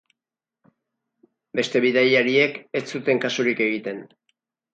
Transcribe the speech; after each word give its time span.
Beste 1.59 1.81
bidaiariek 1.85 2.57
ez 2.81 2.83
zuten 2.97 3.23
kasurik 3.27 3.63
egiten. 3.69 4.03